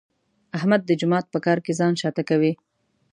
[0.57, 2.51] احمد د جومات په کار کې ځان شاته کوي.